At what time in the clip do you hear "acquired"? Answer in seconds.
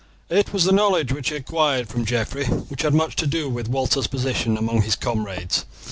1.35-1.87